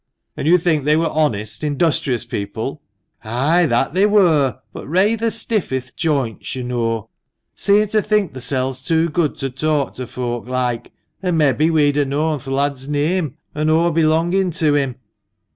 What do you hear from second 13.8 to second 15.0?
belongin' to him.